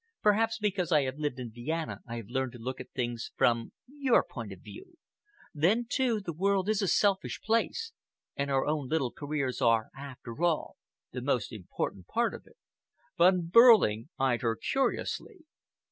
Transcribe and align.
Perhaps 0.23 0.57
because 0.57 0.91
I 0.91 1.03
have 1.03 1.19
lived 1.19 1.37
in 1.39 1.51
Vienna 1.51 1.99
I 2.07 2.15
have 2.15 2.25
learned 2.27 2.53
to 2.53 2.57
look 2.57 2.79
at 2.79 2.89
things 2.89 3.29
from 3.35 3.71
your 3.87 4.23
point 4.23 4.51
of 4.51 4.59
view. 4.61 4.95
Then, 5.53 5.85
too, 5.87 6.19
the 6.19 6.33
world 6.33 6.67
is 6.67 6.81
a 6.81 6.87
selfish 6.87 7.39
place, 7.39 7.91
and 8.35 8.49
our 8.49 8.65
own 8.65 8.87
little 8.87 9.11
careers 9.11 9.61
are, 9.61 9.89
after 9.95 10.41
all, 10.41 10.75
the 11.11 11.21
most 11.21 11.51
important 11.53 12.07
part 12.07 12.33
of 12.33 12.47
it." 12.47 12.57
Von 13.19 13.49
Behrling 13.53 14.09
eyed 14.17 14.41
her 14.41 14.55
curiously. 14.55 15.45